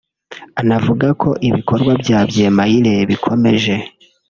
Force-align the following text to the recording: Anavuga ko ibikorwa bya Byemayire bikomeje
Anavuga 0.61 1.07
ko 1.21 1.29
ibikorwa 1.47 1.91
bya 2.01 2.19
Byemayire 2.29 2.93
bikomeje 3.09 3.73